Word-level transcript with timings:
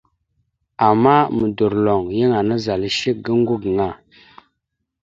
Ama 0.87 1.15
modorloŋ, 1.37 2.03
yan 2.17 2.33
ana 2.39 2.55
zal 2.65 2.83
shek 2.97 3.17
ga 3.23 3.31
oŋgo 3.35 3.55
gaŋa. 3.63 3.89